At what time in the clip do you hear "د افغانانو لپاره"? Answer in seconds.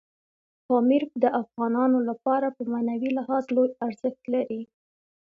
1.23-2.47